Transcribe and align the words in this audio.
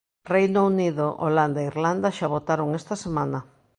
Reino 0.33 0.61
Unido, 0.71 1.05
Holanda 1.25 1.59
e 1.61 1.67
Irlanda 1.71 2.09
xa 2.17 2.27
votaron 2.35 2.69
esta 2.79 2.95
semana. 3.05 3.39